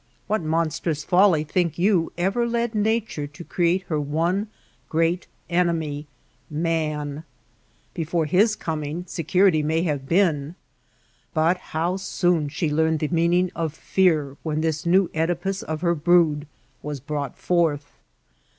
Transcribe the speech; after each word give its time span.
What 0.25 0.41
monstrous 0.41 1.03
folly, 1.03 1.43
think 1.43 1.77
you, 1.77 2.11
ever 2.17 2.47
led 2.47 2.73
Nature 2.73 3.27
to 3.27 3.43
create 3.43 3.83
her 3.83 3.99
one 3.99 4.47
great 4.89 5.27
enemy— 5.47 6.07
man! 6.73 7.23
Before 7.93 8.25
his 8.25 8.55
coming 8.55 9.05
security 9.05 9.61
may 9.61 9.83
have 9.83 10.09
been; 10.09 10.55
but 11.35 11.57
how 11.57 11.97
soon 11.97 12.49
she 12.49 12.71
learned 12.71 12.97
the 12.97 13.09
meaning 13.09 13.51
of 13.55 13.75
fear 13.75 14.37
when 14.41 14.61
this 14.61 14.87
new 14.87 15.07
(Edipus 15.13 15.61
of 15.61 15.81
her 15.81 15.93
brood 15.93 16.47
was 16.81 16.99
brought 16.99 17.37
forth 17.37 17.91